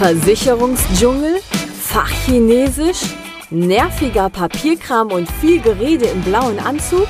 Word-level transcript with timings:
Versicherungsdschungel? 0.00 1.42
Fachchinesisch? 1.78 3.02
Nerviger 3.50 4.30
Papierkram 4.30 5.12
und 5.12 5.30
viel 5.30 5.60
Gerede 5.60 6.06
im 6.06 6.22
blauen 6.22 6.58
Anzug? 6.58 7.06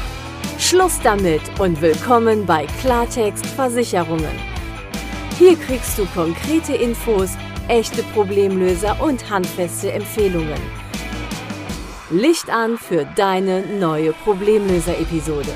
Schluss 0.58 0.98
damit 1.04 1.40
und 1.60 1.80
willkommen 1.80 2.46
bei 2.46 2.66
Klartext 2.80 3.46
Versicherungen. 3.46 4.34
Hier 5.38 5.56
kriegst 5.56 5.98
du 5.98 6.06
konkrete 6.06 6.74
Infos, 6.74 7.30
echte 7.68 8.02
Problemlöser 8.12 9.00
und 9.00 9.30
handfeste 9.30 9.92
Empfehlungen. 9.92 10.60
Licht 12.10 12.50
an 12.50 12.76
für 12.76 13.04
deine 13.14 13.60
neue 13.78 14.12
Problemlöser-Episode. 14.12 15.54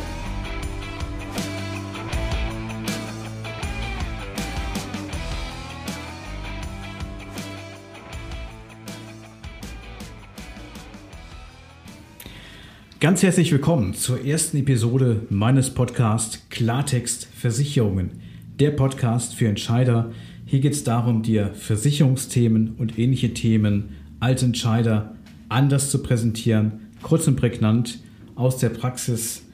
Ganz 13.05 13.23
herzlich 13.23 13.53
willkommen 13.53 13.93
zur 13.93 14.25
ersten 14.25 14.57
Episode 14.57 15.27
meines 15.29 15.69
Podcasts 15.69 16.41
Klartext 16.49 17.27
Versicherungen, 17.27 18.13
der 18.59 18.71
Podcast 18.71 19.35
für 19.35 19.47
Entscheider. 19.47 20.11
Hier 20.47 20.61
geht 20.61 20.73
es 20.73 20.85
darum, 20.85 21.23
dir 21.23 21.51
Versicherungsthemen 21.53 22.77
und 22.79 22.99
ähnliche 22.99 23.35
Themen 23.35 23.91
als 24.21 24.43
Entscheider 24.43 25.17
anders 25.51 25.91
zu 25.91 26.03
präsentieren, 26.03 26.89
kurz 27.03 27.29
und 27.29 27.37
prägnant 27.37 27.99
aus 28.37 28.57
der 28.57 28.71
Praxis. 28.71 29.45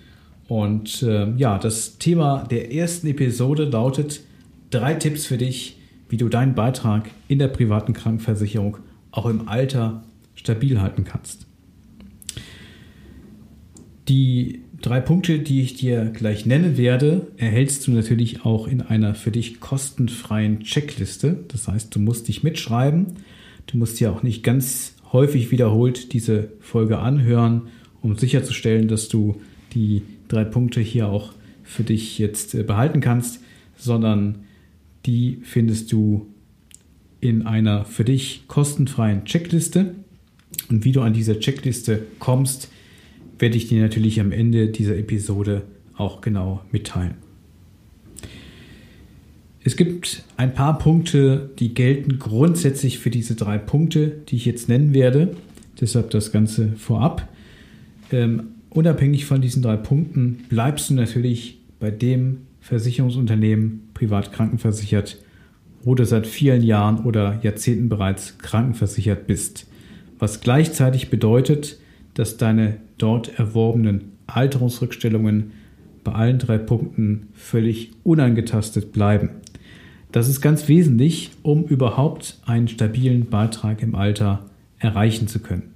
Und 0.46 1.02
äh, 1.02 1.32
ja, 1.32 1.58
das 1.58 1.98
Thema 1.98 2.44
der 2.44 2.72
ersten 2.72 3.08
Episode 3.08 3.64
lautet 3.64 4.20
drei 4.70 4.94
Tipps 4.94 5.26
für 5.26 5.38
dich, 5.38 5.76
wie 6.08 6.18
du 6.18 6.28
deinen 6.28 6.54
Beitrag 6.54 7.10
in 7.26 7.40
der 7.40 7.48
privaten 7.48 7.94
Krankenversicherung 7.94 8.76
auch 9.10 9.26
im 9.26 9.48
Alter 9.48 10.04
stabil 10.36 10.80
halten 10.80 11.02
kannst. 11.02 11.49
Die 14.10 14.62
drei 14.82 14.98
Punkte, 14.98 15.38
die 15.38 15.60
ich 15.60 15.74
dir 15.74 16.06
gleich 16.06 16.44
nennen 16.44 16.76
werde, 16.76 17.28
erhältst 17.36 17.86
du 17.86 17.92
natürlich 17.92 18.44
auch 18.44 18.66
in 18.66 18.82
einer 18.82 19.14
für 19.14 19.30
dich 19.30 19.60
kostenfreien 19.60 20.64
Checkliste. 20.64 21.44
Das 21.46 21.68
heißt, 21.68 21.94
du 21.94 22.00
musst 22.00 22.26
dich 22.26 22.42
mitschreiben. 22.42 23.06
Du 23.68 23.78
musst 23.78 24.00
dir 24.00 24.10
auch 24.10 24.24
nicht 24.24 24.42
ganz 24.42 24.96
häufig 25.12 25.52
wiederholt 25.52 26.12
diese 26.12 26.50
Folge 26.58 26.98
anhören, 26.98 27.68
um 28.02 28.18
sicherzustellen, 28.18 28.88
dass 28.88 29.08
du 29.08 29.40
die 29.74 30.02
drei 30.26 30.42
Punkte 30.42 30.80
hier 30.80 31.06
auch 31.06 31.32
für 31.62 31.84
dich 31.84 32.18
jetzt 32.18 32.56
äh, 32.56 32.64
behalten 32.64 33.00
kannst, 33.00 33.40
sondern 33.76 34.40
die 35.06 35.38
findest 35.44 35.92
du 35.92 36.26
in 37.20 37.46
einer 37.46 37.84
für 37.84 38.02
dich 38.02 38.48
kostenfreien 38.48 39.24
Checkliste. 39.24 39.94
Und 40.68 40.84
wie 40.84 40.90
du 40.90 41.00
an 41.00 41.12
diese 41.12 41.38
Checkliste 41.38 42.06
kommst, 42.18 42.70
werde 43.40 43.56
ich 43.56 43.68
dir 43.68 43.80
natürlich 43.80 44.20
am 44.20 44.32
Ende 44.32 44.68
dieser 44.68 44.96
Episode 44.96 45.62
auch 45.96 46.20
genau 46.20 46.62
mitteilen. 46.70 47.14
Es 49.62 49.76
gibt 49.76 50.24
ein 50.36 50.54
paar 50.54 50.78
Punkte, 50.78 51.50
die 51.58 51.74
gelten 51.74 52.18
grundsätzlich 52.18 52.98
für 52.98 53.10
diese 53.10 53.34
drei 53.34 53.58
Punkte, 53.58 54.08
die 54.28 54.36
ich 54.36 54.46
jetzt 54.46 54.68
nennen 54.68 54.94
werde. 54.94 55.36
Deshalb 55.80 56.10
das 56.10 56.32
Ganze 56.32 56.72
vorab. 56.76 57.28
Ähm, 58.10 58.48
unabhängig 58.70 59.26
von 59.26 59.42
diesen 59.42 59.62
drei 59.62 59.76
Punkten 59.76 60.44
bleibst 60.48 60.88
du 60.88 60.94
natürlich 60.94 61.58
bei 61.78 61.90
dem 61.90 62.38
Versicherungsunternehmen 62.60 63.88
privat 63.92 64.32
krankenversichert, 64.32 65.18
wo 65.82 65.94
du 65.94 66.04
seit 66.06 66.26
vielen 66.26 66.62
Jahren 66.62 67.04
oder 67.04 67.38
Jahrzehnten 67.42 67.88
bereits 67.88 68.38
krankenversichert 68.38 69.26
bist. 69.26 69.66
Was 70.18 70.40
gleichzeitig 70.40 71.10
bedeutet, 71.10 71.78
dass 72.14 72.36
deine 72.36 72.76
dort 72.98 73.38
erworbenen 73.38 74.12
Alterungsrückstellungen 74.26 75.52
bei 76.04 76.12
allen 76.12 76.38
drei 76.38 76.58
Punkten 76.58 77.28
völlig 77.34 77.90
unangetastet 78.04 78.92
bleiben. 78.92 79.30
Das 80.12 80.28
ist 80.28 80.40
ganz 80.40 80.68
wesentlich, 80.68 81.30
um 81.42 81.64
überhaupt 81.64 82.40
einen 82.44 82.68
stabilen 82.68 83.26
Beitrag 83.26 83.82
im 83.82 83.94
Alter 83.94 84.46
erreichen 84.78 85.28
zu 85.28 85.38
können. 85.38 85.74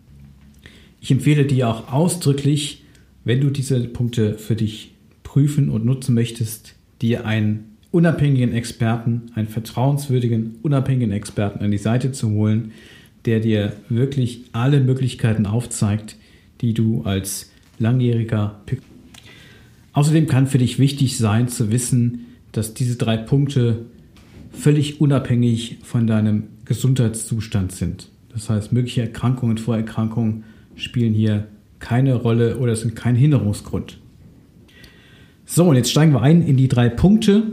Ich 1.00 1.10
empfehle 1.10 1.44
dir 1.44 1.68
auch 1.68 1.92
ausdrücklich, 1.92 2.82
wenn 3.24 3.40
du 3.40 3.50
diese 3.50 3.80
Punkte 3.80 4.38
für 4.38 4.56
dich 4.56 4.94
prüfen 5.22 5.68
und 5.68 5.84
nutzen 5.84 6.14
möchtest, 6.14 6.74
dir 7.00 7.26
einen 7.26 7.76
unabhängigen 7.90 8.52
Experten, 8.52 9.30
einen 9.34 9.46
vertrauenswürdigen, 9.46 10.56
unabhängigen 10.62 11.12
Experten 11.12 11.62
an 11.62 11.70
die 11.70 11.78
Seite 11.78 12.12
zu 12.12 12.30
holen, 12.30 12.72
der 13.24 13.40
dir 13.40 13.74
wirklich 13.88 14.44
alle 14.52 14.80
Möglichkeiten 14.80 15.46
aufzeigt, 15.46 16.16
die 16.64 16.72
du 16.72 17.02
als 17.02 17.50
langjähriger 17.78 18.60
Pick. 18.64 18.80
Außerdem 19.92 20.26
kann 20.26 20.46
für 20.46 20.56
dich 20.56 20.78
wichtig 20.78 21.18
sein 21.18 21.48
zu 21.48 21.70
wissen, 21.70 22.26
dass 22.52 22.72
diese 22.72 22.96
drei 22.96 23.18
Punkte 23.18 23.84
völlig 24.50 25.00
unabhängig 25.00 25.78
von 25.82 26.06
deinem 26.06 26.44
Gesundheitszustand 26.64 27.72
sind. 27.72 28.08
Das 28.32 28.48
heißt, 28.48 28.72
mögliche 28.72 29.02
Erkrankungen, 29.02 29.58
Vorerkrankungen 29.58 30.44
spielen 30.74 31.12
hier 31.12 31.48
keine 31.80 32.14
Rolle 32.14 32.56
oder 32.56 32.74
sind 32.74 32.96
kein 32.96 33.14
Hinderungsgrund. 33.14 33.98
So, 35.44 35.64
und 35.66 35.76
jetzt 35.76 35.90
steigen 35.90 36.12
wir 36.12 36.22
ein 36.22 36.46
in 36.46 36.56
die 36.56 36.68
drei 36.68 36.88
Punkte. 36.88 37.52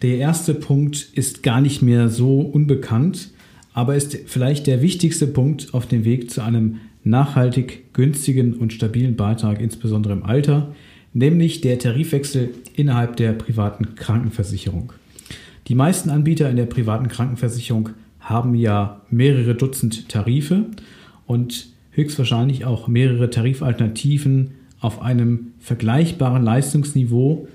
Der 0.00 0.16
erste 0.16 0.54
Punkt 0.54 1.10
ist 1.12 1.42
gar 1.42 1.60
nicht 1.60 1.82
mehr 1.82 2.08
so 2.08 2.40
unbekannt, 2.40 3.32
aber 3.74 3.96
ist 3.96 4.16
vielleicht 4.26 4.66
der 4.66 4.80
wichtigste 4.80 5.26
Punkt 5.26 5.74
auf 5.74 5.86
dem 5.86 6.06
Weg 6.06 6.30
zu 6.30 6.40
einem 6.42 6.80
nachhaltig 7.06 7.94
günstigen 7.94 8.54
und 8.54 8.72
stabilen 8.72 9.16
Beitrag, 9.16 9.60
insbesondere 9.60 10.12
im 10.12 10.24
Alter, 10.24 10.74
nämlich 11.14 11.60
der 11.60 11.78
Tarifwechsel 11.78 12.50
innerhalb 12.74 13.16
der 13.16 13.32
privaten 13.32 13.94
Krankenversicherung. 13.94 14.92
Die 15.68 15.74
meisten 15.74 16.10
Anbieter 16.10 16.50
in 16.50 16.56
der 16.56 16.66
privaten 16.66 17.08
Krankenversicherung 17.08 17.90
haben 18.20 18.54
ja 18.54 19.02
mehrere 19.08 19.54
Dutzend 19.54 20.08
Tarife 20.08 20.66
und 21.26 21.68
höchstwahrscheinlich 21.92 22.64
auch 22.64 22.88
mehrere 22.88 23.30
Tarifalternativen 23.30 24.50
auf 24.80 25.00
einem 25.00 25.52
vergleichbaren 25.60 26.42
Leistungsniveau 26.42 27.48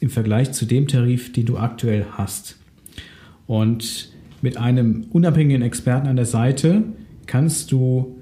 im 0.00 0.10
Vergleich 0.10 0.52
zu 0.52 0.64
dem 0.64 0.86
Tarif, 0.86 1.32
den 1.32 1.46
du 1.46 1.58
aktuell 1.58 2.06
hast. 2.12 2.56
Und 3.46 4.10
mit 4.42 4.56
einem 4.56 5.06
unabhängigen 5.10 5.62
Experten 5.62 6.06
an 6.06 6.16
der 6.16 6.26
Seite 6.26 6.84
kannst 7.26 7.72
du 7.72 8.16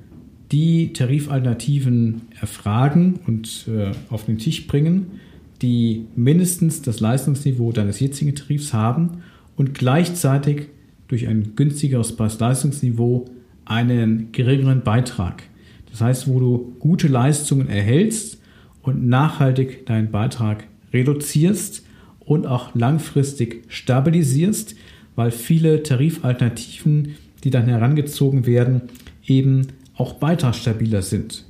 die 0.52 0.92
Tarifalternativen 0.92 2.22
erfragen 2.40 3.20
und 3.26 3.66
äh, 3.68 3.92
auf 4.08 4.26
den 4.26 4.38
Tisch 4.38 4.66
bringen, 4.66 5.20
die 5.62 6.06
mindestens 6.16 6.82
das 6.82 7.00
Leistungsniveau 7.00 7.72
deines 7.72 8.00
jetzigen 8.00 8.34
Tarifs 8.34 8.72
haben 8.72 9.22
und 9.56 9.74
gleichzeitig 9.74 10.68
durch 11.08 11.28
ein 11.28 11.52
günstigeres 11.56 12.16
Preis-Leistungsniveau 12.16 13.26
einen 13.64 14.32
geringeren 14.32 14.82
Beitrag. 14.82 15.42
Das 15.90 16.00
heißt, 16.00 16.28
wo 16.28 16.40
du 16.40 16.76
gute 16.78 17.08
Leistungen 17.08 17.68
erhältst 17.68 18.40
und 18.82 19.06
nachhaltig 19.06 19.86
deinen 19.86 20.10
Beitrag 20.10 20.64
reduzierst 20.92 21.84
und 22.20 22.46
auch 22.46 22.74
langfristig 22.74 23.64
stabilisierst, 23.68 24.76
weil 25.16 25.30
viele 25.30 25.82
Tarifalternativen, 25.82 27.16
die 27.44 27.50
dann 27.50 27.66
herangezogen 27.66 28.46
werden, 28.46 28.82
eben 29.26 29.66
auch 30.00 30.14
beitragsstabiler 30.14 31.02
sind. 31.02 31.44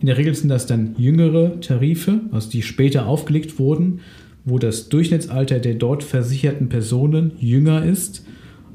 In 0.00 0.06
der 0.06 0.18
Regel 0.18 0.34
sind 0.34 0.48
das 0.48 0.66
dann 0.66 0.94
jüngere 0.96 1.60
Tarife, 1.60 2.20
also 2.30 2.50
die 2.50 2.62
später 2.62 3.06
aufgelegt 3.06 3.58
wurden, 3.58 4.00
wo 4.44 4.58
das 4.58 4.88
Durchschnittsalter 4.88 5.58
der 5.58 5.74
dort 5.74 6.04
versicherten 6.04 6.68
Personen 6.68 7.32
jünger 7.40 7.84
ist 7.84 8.24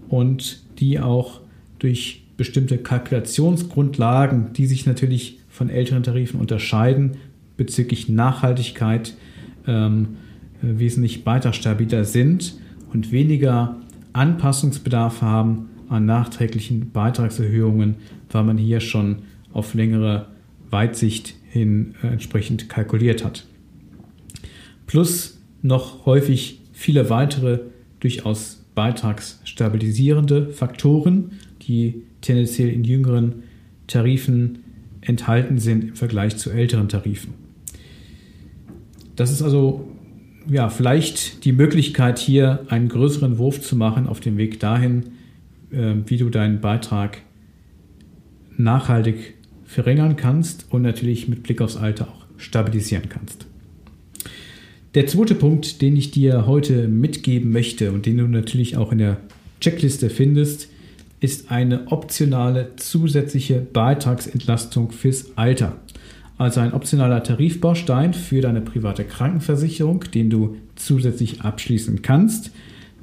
und 0.10 0.62
die 0.80 1.00
auch 1.00 1.40
durch 1.80 2.24
bestimmte 2.36 2.78
Kalkulationsgrundlagen, 2.78 4.52
die 4.54 4.66
sich 4.66 4.86
natürlich 4.86 5.40
von 5.48 5.70
älteren 5.70 6.04
Tarifen 6.04 6.40
unterscheiden, 6.40 7.18
bezüglich 7.56 8.10
Nachhaltigkeit 8.10 9.14
ähm, 9.68 10.18
wesentlich 10.62 11.24
beitragsstabiler 11.24 12.04
sind 12.04 12.56
und 12.92 13.12
weniger 13.12 13.78
Anpassungsbedarf 14.14 15.22
haben 15.22 15.70
an 15.90 16.06
nachträglichen 16.06 16.92
Beitragserhöhungen, 16.92 17.96
weil 18.32 18.44
man 18.44 18.58
hier 18.58 18.80
schon 18.80 19.24
auf 19.52 19.74
längere 19.74 20.28
Weitsicht 20.70 21.36
hin 21.50 21.96
äh, 22.04 22.08
entsprechend 22.08 22.70
kalkuliert 22.70 23.24
hat. 23.24 23.46
Plus 24.88 25.40
noch 25.62 26.06
häufig 26.06 26.60
viele 26.74 27.10
weitere 27.10 27.60
durchaus 28.00 28.64
beitragsstabilisierende 28.76 30.50
Faktoren, 30.50 31.32
die 31.62 32.04
tendenziell 32.22 32.70
in 32.70 32.84
jüngeren 32.84 33.44
Tarifen 33.88 34.60
enthalten 35.02 35.60
sind 35.60 35.84
im 35.84 35.96
Vergleich 35.96 36.38
zu 36.38 36.50
älteren 36.50 36.90
Tarifen. 36.90 37.34
Das 39.16 39.32
ist 39.32 39.42
also 39.42 39.88
ja, 40.50 40.70
vielleicht 40.70 41.46
die 41.46 41.52
Möglichkeit, 41.52 42.20
hier 42.20 42.66
einen 42.68 42.90
größeren 42.90 43.38
Wurf 43.38 43.62
zu 43.62 43.76
machen 43.76 44.08
auf 44.08 44.20
dem 44.20 44.38
Weg 44.38 44.60
dahin, 44.60 45.04
wie 45.74 46.18
du 46.18 46.30
deinen 46.30 46.62
Beitrag 46.62 47.22
nachhaltig 48.58 49.34
verringern 49.66 50.16
kannst 50.16 50.68
und 50.70 50.84
natürlich 50.84 51.28
mit 51.28 51.44
Blick 51.44 51.62
aufs 51.62 51.78
Alter 51.78 52.08
auch 52.08 52.26
stabilisieren 52.38 53.10
kannst. 53.10 53.48
Der 54.94 55.08
zweite 55.08 55.34
Punkt, 55.34 55.82
den 55.82 55.96
ich 55.96 56.12
dir 56.12 56.46
heute 56.46 56.88
mitgeben 56.88 57.52
möchte 57.52 57.92
und 57.92 58.06
den 58.06 58.18
du 58.18 58.28
natürlich 58.28 58.78
auch 58.78 58.92
in 58.92 59.00
der 59.00 59.18
Checkliste 59.60 60.12
findest, 60.12 60.70
ist 61.20 61.50
eine 61.50 61.88
optionale 61.92 62.76
zusätzliche 62.76 63.60
Beitragsentlastung 63.60 64.92
fürs 64.92 65.36
Alter. 65.38 65.78
Also 66.38 66.60
ein 66.60 66.74
optionaler 66.74 67.24
Tarifbaustein 67.24 68.14
für 68.14 68.42
deine 68.42 68.62
private 68.62 69.04
Krankenversicherung, 69.06 70.04
den 70.14 70.30
du 70.30 70.58
zusätzlich 70.76 71.42
abschließen 71.42 72.02
kannst, 72.02 72.52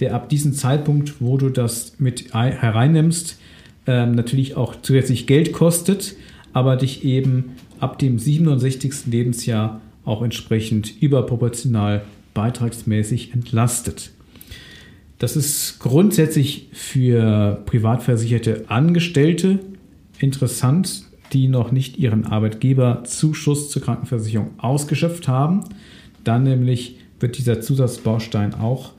der 0.01 0.15
ab 0.15 0.29
diesem 0.29 0.53
Zeitpunkt, 0.53 1.21
wo 1.21 1.37
du 1.37 1.51
das 1.51 1.95
mit 1.99 2.33
hereinnimmst, 2.35 3.39
ähm, 3.87 4.13
natürlich 4.13 4.57
auch 4.57 4.77
zusätzlich 4.83 5.27
Geld 5.27 5.53
kostet, 5.53 6.17
aber 6.53 6.77
dich 6.77 7.05
eben 7.05 7.53
ab 7.79 7.99
dem 7.99 8.19
67. 8.19 9.07
Lebensjahr 9.07 9.81
auch 10.05 10.23
entsprechend 10.23 11.01
überproportional 11.01 12.03
beitragsmäßig 12.35 13.33
entlastet. 13.33 14.11
Das 15.19 15.37
ist 15.37 15.79
grundsätzlich 15.81 16.69
für 16.73 17.63
privatversicherte 17.67 18.65
Angestellte 18.69 19.59
interessant, 20.19 21.05
die 21.33 21.49
noch 21.49 21.73
nicht 21.73 21.99
ihren 21.99 22.25
Arbeitgeberzuschuss 22.25 23.71
zur 23.71 23.83
Krankenversicherung 23.83 24.51
ausgeschöpft 24.59 25.29
haben. 25.29 25.65
Dann 26.25 26.45
nämlich 26.45 26.97
wird 27.21 27.39
dieser 27.39 27.61
Zusatzbaustein 27.61 28.55
auch 28.55 28.93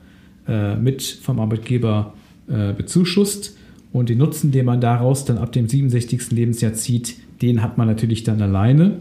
äh, 0.48 0.76
mit 0.76 1.02
vom 1.02 1.40
Arbeitgeber 1.40 2.14
äh, 2.48 2.72
bezuschusst. 2.72 3.56
Und 3.92 4.08
den 4.08 4.18
Nutzen, 4.18 4.52
den 4.52 4.64
man 4.64 4.80
daraus 4.80 5.24
dann 5.24 5.38
ab 5.38 5.52
dem 5.52 5.68
67. 5.68 6.30
Lebensjahr 6.30 6.72
zieht, 6.72 7.16
den 7.42 7.62
hat 7.62 7.76
man 7.76 7.86
natürlich 7.86 8.24
dann 8.24 8.40
alleine. 8.40 9.00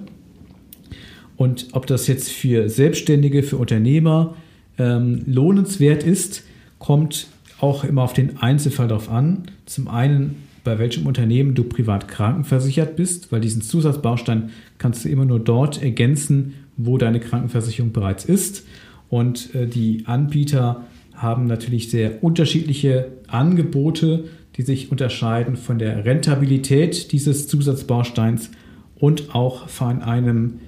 Und 1.37 1.69
ob 1.71 1.87
das 1.87 2.07
jetzt 2.07 2.29
für 2.29 2.69
Selbstständige, 2.69 3.41
für 3.41 3.57
Unternehmer 3.57 4.35
ähm, 4.77 5.23
lohnenswert 5.25 6.03
ist, 6.03 6.43
kommt 6.77 7.27
auch 7.59 7.83
immer 7.83 8.03
auf 8.03 8.13
den 8.13 8.37
Einzelfall 8.37 8.87
darauf 8.87 9.09
an. 9.09 9.43
Zum 9.65 9.87
einen, 9.87 10.35
bei 10.63 10.77
welchem 10.77 11.07
Unternehmen 11.07 11.55
du 11.55 11.63
privat 11.63 12.07
krankenversichert 12.07 12.95
bist, 12.95 13.31
weil 13.31 13.41
diesen 13.41 13.61
Zusatzbaustein 13.61 14.49
kannst 14.77 15.05
du 15.05 15.09
immer 15.09 15.25
nur 15.25 15.39
dort 15.39 15.81
ergänzen, 15.81 16.53
wo 16.77 16.97
deine 16.97 17.19
Krankenversicherung 17.19 17.91
bereits 17.91 18.25
ist. 18.25 18.65
Und 19.09 19.53
äh, 19.55 19.67
die 19.67 20.03
Anbieter 20.05 20.83
haben 21.21 21.47
natürlich 21.47 21.89
sehr 21.89 22.23
unterschiedliche 22.23 23.11
Angebote, 23.27 24.25
die 24.55 24.61
sich 24.63 24.91
unterscheiden 24.91 25.55
von 25.55 25.79
der 25.79 26.03
Rentabilität 26.05 27.11
dieses 27.11 27.47
Zusatzbausteins 27.47 28.51
und 28.95 29.35
auch 29.35 29.69
von 29.69 30.01
einem 30.01 30.59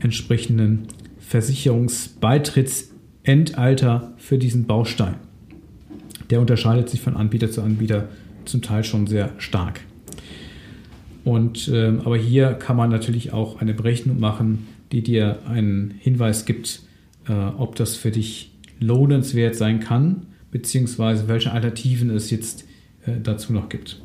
entsprechenden 0.00 0.88
Versicherungsbeitrittsendalter 1.18 4.12
für 4.18 4.38
diesen 4.38 4.66
Baustein. 4.66 5.14
Der 6.30 6.40
unterscheidet 6.40 6.88
sich 6.88 7.00
von 7.00 7.16
Anbieter 7.16 7.50
zu 7.50 7.62
Anbieter 7.62 8.08
zum 8.44 8.62
Teil 8.62 8.84
schon 8.84 9.06
sehr 9.06 9.32
stark. 9.38 9.80
Und, 11.24 11.68
äh, 11.68 11.92
aber 12.04 12.16
hier 12.16 12.52
kann 12.52 12.76
man 12.76 12.90
natürlich 12.90 13.32
auch 13.32 13.60
eine 13.60 13.74
Berechnung 13.74 14.20
machen, 14.20 14.66
die 14.92 15.02
dir 15.02 15.38
einen 15.46 15.94
Hinweis 15.98 16.44
gibt, 16.44 16.82
äh, 17.26 17.32
ob 17.32 17.76
das 17.76 17.96
für 17.96 18.10
dich 18.10 18.53
lohnenswert 18.80 19.56
sein 19.56 19.80
kann, 19.80 20.26
beziehungsweise 20.50 21.28
welche 21.28 21.52
Alternativen 21.52 22.10
es 22.10 22.30
jetzt 22.30 22.64
äh, 23.06 23.12
dazu 23.22 23.52
noch 23.52 23.68
gibt. 23.68 24.00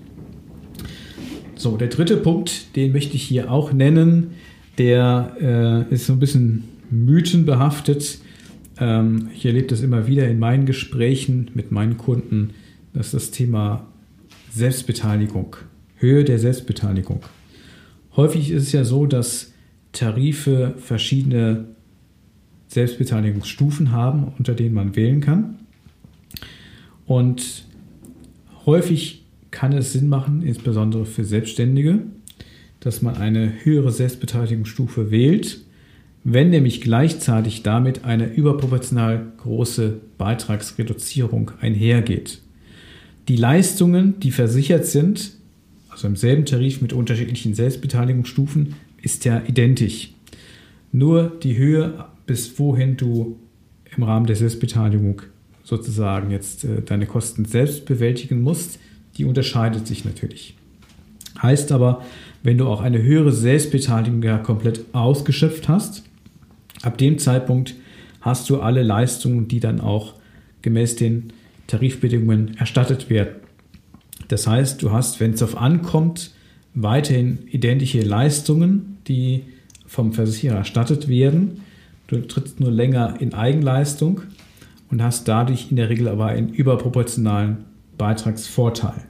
So, 1.55 1.75
der 1.75 1.89
dritte 1.89 2.17
Punkt, 2.17 2.75
den 2.75 2.93
möchte 2.93 3.15
ich 3.15 3.23
hier 3.23 3.51
auch 3.51 3.73
nennen, 3.73 4.31
der 4.77 5.35
äh, 5.89 5.93
ist 5.93 6.05
so 6.05 6.13
ein 6.13 6.19
bisschen 6.19 6.63
mythenbehaftet. 6.89 8.19
Ähm, 8.79 9.29
ich 9.35 9.45
erlebe 9.45 9.67
das 9.67 9.81
immer 9.81 10.07
wieder 10.07 10.27
in 10.27 10.39
meinen 10.39 10.65
Gesprächen 10.65 11.51
mit 11.53 11.71
meinen 11.71 11.97
Kunden, 11.97 12.51
dass 12.93 13.11
das 13.11 13.31
Thema 13.31 13.87
Selbstbeteiligung, 14.51 15.57
Höhe 15.97 16.23
der 16.23 16.39
Selbstbeteiligung. 16.39 17.21
Häufig 18.15 18.51
ist 18.51 18.63
es 18.63 18.71
ja 18.71 18.83
so, 18.83 19.05
dass 19.05 19.53
Tarife 19.91 20.75
verschiedene 20.77 21.65
Selbstbeteiligungsstufen 22.69 23.91
haben, 23.91 24.31
unter 24.37 24.53
denen 24.53 24.73
man 24.73 24.95
wählen 24.95 25.19
kann. 25.19 25.57
Und 27.05 27.65
häufig 28.65 29.25
kann 29.51 29.73
es 29.73 29.93
Sinn 29.93 30.07
machen, 30.07 30.43
insbesondere 30.43 31.05
für 31.05 31.25
Selbstständige, 31.25 32.03
dass 32.79 33.01
man 33.01 33.17
eine 33.17 33.51
höhere 33.63 33.91
Selbstbeteiligungsstufe 33.91 35.11
wählt, 35.11 35.61
wenn 36.23 36.51
nämlich 36.51 36.81
gleichzeitig 36.81 37.63
damit 37.63 38.05
eine 38.05 38.31
überproportional 38.31 39.25
große 39.37 39.99
Beitragsreduzierung 40.17 41.51
einhergeht. 41.59 42.39
Die 43.27 43.35
Leistungen, 43.35 44.19
die 44.19 44.31
versichert 44.31 44.85
sind, 44.85 45.31
also 45.89 46.07
im 46.07 46.15
selben 46.15 46.45
Tarif 46.45 46.81
mit 46.81 46.93
unterschiedlichen 46.93 47.55
Selbstbeteiligungsstufen, 47.55 48.75
ist 49.01 49.25
ja 49.25 49.41
identisch. 49.47 50.13
Nur 50.91 51.31
die 51.41 51.57
Höhe, 51.57 52.05
bis 52.29 52.59
wohin 52.59 52.95
du 52.95 53.39
im 53.97 54.03
Rahmen 54.03 54.27
der 54.27 54.35
Selbstbeteiligung 54.35 55.23
sozusagen 55.63 56.29
jetzt 56.29 56.63
äh, 56.63 56.83
deine 56.83 57.07
Kosten 57.07 57.43
selbst 57.45 57.85
bewältigen 57.85 58.43
musst, 58.43 58.77
die 59.17 59.25
unterscheidet 59.25 59.87
sich 59.87 60.05
natürlich. 60.05 60.55
Heißt 61.41 61.71
aber, 61.71 62.03
wenn 62.43 62.59
du 62.59 62.67
auch 62.67 62.81
eine 62.81 63.01
höhere 63.01 63.31
Selbstbeteiligung 63.31 64.21
ja 64.21 64.37
komplett 64.37 64.81
ausgeschöpft 64.93 65.67
hast, 65.67 66.03
ab 66.83 66.99
dem 66.99 67.17
Zeitpunkt 67.17 67.73
hast 68.21 68.47
du 68.51 68.59
alle 68.59 68.83
Leistungen, 68.83 69.47
die 69.47 69.59
dann 69.59 69.81
auch 69.81 70.13
gemäß 70.61 70.97
den 70.97 71.33
Tarifbedingungen 71.65 72.57
erstattet 72.57 73.09
werden. 73.09 73.37
Das 74.27 74.45
heißt, 74.45 74.83
du 74.83 74.91
hast, 74.91 75.19
wenn 75.19 75.31
es 75.31 75.41
auf 75.41 75.57
ankommt, 75.57 76.29
weiterhin 76.75 77.39
identische 77.47 78.01
Leistungen, 78.01 78.99
die 79.07 79.45
vom 79.87 80.13
Versicherer 80.13 80.57
erstattet 80.57 81.07
werden. 81.07 81.61
Du 82.09 82.19
trittst 82.21 82.59
nur 82.59 82.71
länger 82.71 83.17
in 83.19 83.35
Eigenleistung 83.35 84.21
und 84.89 85.03
hast 85.03 85.27
dadurch 85.27 85.67
in 85.69 85.75
der 85.75 85.89
Regel 85.89 86.07
aber 86.07 86.25
einen 86.25 86.49
überproportionalen 86.49 87.57
Beitragsvorteil. 87.99 89.03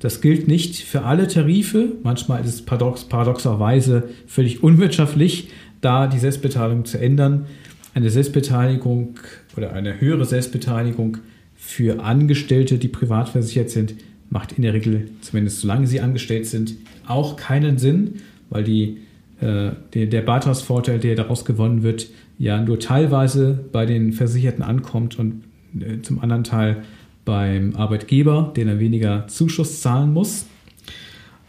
Das 0.00 0.20
gilt 0.20 0.48
nicht 0.48 0.82
für 0.82 1.04
alle 1.04 1.28
Tarife. 1.28 1.92
Manchmal 2.02 2.40
ist 2.44 2.54
es 2.54 2.62
paradox, 2.62 3.04
paradoxerweise 3.04 4.08
völlig 4.26 4.60
unwirtschaftlich, 4.60 5.50
da 5.80 6.08
die 6.08 6.18
Selbstbeteiligung 6.18 6.84
zu 6.84 6.98
ändern. 6.98 7.46
Eine 7.94 8.10
Selbstbeteiligung 8.10 9.14
oder 9.56 9.72
eine 9.72 10.00
höhere 10.00 10.24
Selbstbeteiligung 10.24 11.18
für 11.54 12.02
Angestellte, 12.02 12.78
die 12.78 12.88
privat 12.88 13.28
versichert 13.28 13.70
sind, 13.70 13.94
macht 14.30 14.50
in 14.54 14.62
der 14.62 14.74
Regel, 14.74 15.10
zumindest 15.20 15.60
solange 15.60 15.86
sie 15.86 16.00
angestellt 16.00 16.46
sind, 16.46 16.74
auch 17.06 17.36
keinen 17.36 17.78
Sinn, 17.78 18.14
weil 18.50 18.64
die, 18.64 18.98
äh, 19.40 19.70
der, 19.94 20.06
der 20.06 20.22
Beitragsvorteil, 20.22 20.98
der 20.98 21.14
daraus 21.14 21.44
gewonnen 21.44 21.84
wird, 21.84 22.08
ja 22.38 22.60
nur 22.60 22.78
teilweise 22.78 23.64
bei 23.72 23.86
den 23.86 24.12
Versicherten 24.12 24.62
ankommt 24.62 25.18
und 25.18 25.44
äh, 25.78 26.02
zum 26.02 26.20
anderen 26.20 26.44
Teil 26.44 26.82
beim 27.24 27.76
Arbeitgeber, 27.76 28.52
der 28.56 28.64
dann 28.64 28.80
weniger 28.80 29.26
Zuschuss 29.28 29.80
zahlen 29.80 30.12
muss. 30.12 30.46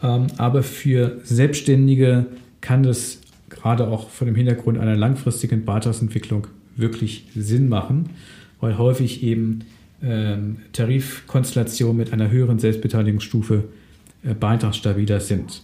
Ähm, 0.02 0.26
aber 0.36 0.62
für 0.62 1.20
Selbstständige 1.24 2.26
kann 2.60 2.84
es 2.84 3.20
gerade 3.50 3.88
auch 3.88 4.08
vor 4.10 4.26
dem 4.26 4.34
Hintergrund 4.34 4.78
einer 4.78 4.96
langfristigen 4.96 5.64
Beitragsentwicklung 5.64 6.46
wirklich 6.76 7.26
Sinn 7.34 7.68
machen, 7.68 8.10
weil 8.60 8.78
häufig 8.78 9.22
eben 9.22 9.60
ähm, 10.02 10.58
Tarifkonstellationen 10.72 11.96
mit 11.96 12.12
einer 12.12 12.30
höheren 12.30 12.58
Selbstbeteiligungsstufe 12.58 13.64
äh, 14.22 14.34
beitragsstabiler 14.34 15.20
sind. 15.20 15.62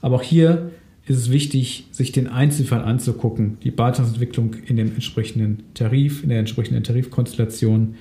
Aber 0.00 0.16
auch 0.16 0.22
hier 0.22 0.70
ist 1.06 1.16
es 1.16 1.30
wichtig, 1.30 1.86
sich 1.90 2.12
den 2.12 2.26
Einzelfall 2.26 2.82
anzugucken, 2.82 3.58
die 3.64 3.70
Beitragsentwicklung 3.70 4.54
in 4.66 4.76
dem 4.76 4.94
entsprechenden 4.94 5.64
Tarif, 5.74 6.22
in 6.22 6.28
der 6.28 6.38
entsprechenden 6.38 6.84
Tarifkonstellation. 6.84 7.96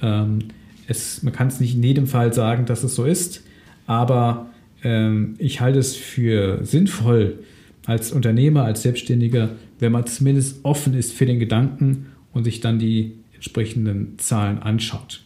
Ähm, 0.00 0.38
es, 0.86 1.22
man 1.22 1.32
kann 1.32 1.48
es 1.48 1.60
nicht 1.60 1.74
in 1.74 1.82
jedem 1.82 2.06
Fall 2.06 2.32
sagen, 2.32 2.66
dass 2.66 2.82
es 2.82 2.94
so 2.94 3.04
ist, 3.04 3.42
aber 3.86 4.50
ähm, 4.82 5.34
ich 5.38 5.60
halte 5.60 5.78
es 5.78 5.96
für 5.96 6.64
sinnvoll 6.64 7.40
als 7.84 8.12
Unternehmer, 8.12 8.64
als 8.64 8.82
Selbstständiger, 8.82 9.50
wenn 9.78 9.92
man 9.92 10.06
zumindest 10.06 10.64
offen 10.64 10.94
ist 10.94 11.12
für 11.12 11.26
den 11.26 11.38
Gedanken 11.38 12.06
und 12.32 12.44
sich 12.44 12.60
dann 12.60 12.78
die 12.78 13.12
entsprechenden 13.34 14.18
Zahlen 14.18 14.58
anschaut. 14.58 15.22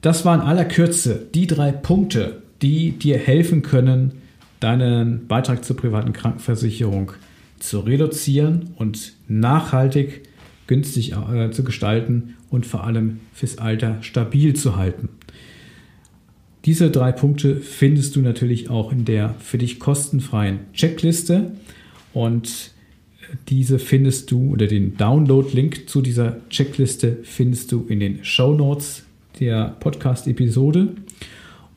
Das 0.00 0.24
waren 0.24 0.40
aller 0.40 0.64
Kürze 0.64 1.26
die 1.34 1.46
drei 1.46 1.70
Punkte, 1.70 2.42
die 2.60 2.92
dir 2.92 3.18
helfen 3.18 3.62
können, 3.62 4.21
deinen 4.62 5.26
Beitrag 5.26 5.64
zur 5.64 5.76
privaten 5.76 6.12
Krankenversicherung 6.12 7.12
zu 7.58 7.80
reduzieren 7.80 8.70
und 8.76 9.14
nachhaltig 9.28 10.22
günstig 10.66 11.12
äh, 11.12 11.50
zu 11.50 11.64
gestalten 11.64 12.34
und 12.50 12.66
vor 12.66 12.84
allem 12.84 13.20
fürs 13.32 13.58
Alter 13.58 13.98
stabil 14.02 14.54
zu 14.54 14.76
halten. 14.76 15.08
Diese 16.64 16.90
drei 16.90 17.10
Punkte 17.10 17.56
findest 17.56 18.14
du 18.14 18.20
natürlich 18.20 18.70
auch 18.70 18.92
in 18.92 19.04
der 19.04 19.34
für 19.40 19.58
dich 19.58 19.80
kostenfreien 19.80 20.60
Checkliste 20.72 21.52
und 22.12 22.70
diese 23.48 23.78
findest 23.78 24.30
du 24.30 24.52
oder 24.52 24.66
den 24.66 24.96
Download-Link 24.96 25.88
zu 25.88 26.02
dieser 26.02 26.36
Checkliste 26.50 27.18
findest 27.22 27.72
du 27.72 27.86
in 27.88 27.98
den 27.98 28.24
Show 28.24 28.54
Notes 28.54 29.04
der 29.40 29.76
Podcast-Episode 29.80 30.94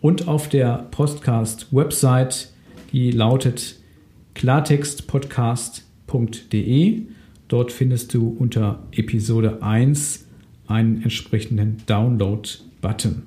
und 0.02 0.28
auf 0.28 0.50
der 0.50 0.88
Podcast-Website, 0.92 2.50
die 2.96 3.12
lautet 3.12 3.76
klartextpodcast.de. 4.36 7.02
Dort 7.50 7.74
findest 7.74 8.14
du 8.14 8.34
unter 8.40 8.84
Episode 8.94 9.62
1 9.62 10.26
einen 10.68 11.04
entsprechenden 11.04 11.84
Download-Button, 11.88 13.24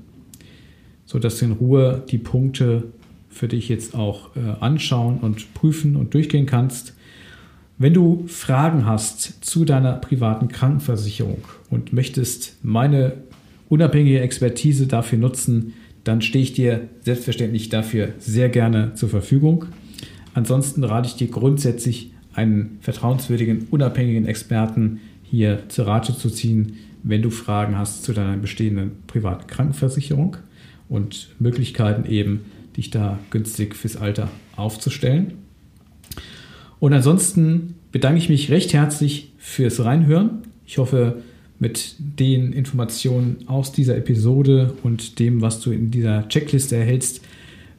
sodass 1.04 1.38
du 1.38 1.44
in 1.44 1.52
Ruhe 1.52 2.02
die 2.10 2.16
Punkte 2.16 2.84
für 3.28 3.46
dich 3.46 3.68
jetzt 3.68 3.94
auch 3.94 4.34
äh, 4.36 4.40
anschauen 4.60 5.18
und 5.18 5.52
prüfen 5.52 5.96
und 5.96 6.14
durchgehen 6.14 6.46
kannst. 6.46 6.94
Wenn 7.76 7.92
du 7.92 8.24
Fragen 8.26 8.86
hast 8.86 9.44
zu 9.44 9.66
deiner 9.66 9.92
privaten 9.92 10.48
Krankenversicherung 10.48 11.44
und 11.68 11.92
möchtest 11.92 12.56
meine 12.62 13.18
unabhängige 13.68 14.20
Expertise 14.20 14.86
dafür 14.86 15.18
nutzen, 15.18 15.74
dann 16.08 16.22
stehe 16.22 16.42
ich 16.42 16.54
dir 16.54 16.88
selbstverständlich 17.02 17.68
dafür 17.68 18.14
sehr 18.18 18.48
gerne 18.48 18.94
zur 18.94 19.10
Verfügung. 19.10 19.66
Ansonsten 20.32 20.82
rate 20.82 21.08
ich 21.08 21.16
dir 21.16 21.28
grundsätzlich, 21.28 22.12
einen 22.32 22.78
vertrauenswürdigen, 22.80 23.66
unabhängigen 23.70 24.24
Experten 24.24 25.00
hier 25.22 25.68
zur 25.68 25.86
Rate 25.86 26.16
zu 26.16 26.30
ziehen, 26.30 26.76
wenn 27.02 27.20
du 27.20 27.28
Fragen 27.28 27.76
hast 27.76 28.04
zu 28.04 28.14
deiner 28.14 28.38
bestehenden 28.38 28.92
privaten 29.06 29.48
Krankenversicherung 29.48 30.38
und 30.88 31.28
Möglichkeiten 31.40 32.10
eben, 32.10 32.46
dich 32.76 32.88
da 32.88 33.18
günstig 33.30 33.74
fürs 33.74 33.96
Alter 33.96 34.30
aufzustellen. 34.56 35.34
Und 36.80 36.94
ansonsten 36.94 37.74
bedanke 37.92 38.18
ich 38.18 38.30
mich 38.30 38.50
recht 38.50 38.72
herzlich 38.72 39.32
fürs 39.36 39.84
Reinhören. 39.84 40.42
Ich 40.64 40.78
hoffe, 40.78 41.22
mit 41.58 41.96
den 41.98 42.52
Informationen 42.52 43.38
aus 43.46 43.72
dieser 43.72 43.96
Episode 43.96 44.74
und 44.82 45.18
dem, 45.18 45.40
was 45.40 45.60
du 45.60 45.70
in 45.70 45.90
dieser 45.90 46.28
Checkliste 46.28 46.76
erhältst, 46.76 47.22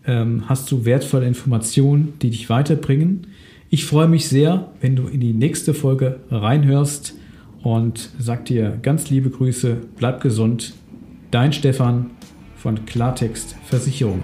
ähm, 0.05 0.43
hast 0.47 0.71
du 0.71 0.85
wertvolle 0.85 1.27
Informationen, 1.27 2.13
die 2.21 2.29
dich 2.29 2.49
weiterbringen. 2.49 3.27
Ich 3.69 3.85
freue 3.85 4.07
mich 4.07 4.27
sehr, 4.27 4.71
wenn 4.81 4.95
du 4.95 5.07
in 5.07 5.19
die 5.19 5.33
nächste 5.33 5.73
Folge 5.73 6.19
reinhörst 6.31 7.15
und 7.61 8.09
sag 8.17 8.45
dir 8.45 8.79
ganz 8.81 9.09
liebe 9.09 9.29
Grüße, 9.29 9.77
bleib 9.97 10.21
gesund. 10.21 10.73
Dein 11.31 11.53
Stefan 11.53 12.11
von 12.55 12.85
Klartext 12.85 13.55
Versicherung. 13.65 14.23